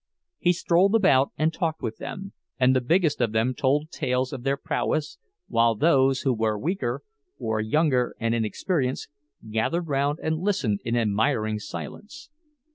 [0.39, 4.41] He strolled about and talked with them, and the biggest of them told tales of
[4.41, 7.03] their prowess, while those who were weaker,
[7.37, 9.09] or younger and inexperienced,
[9.47, 12.31] gathered round and listened in admiring silence.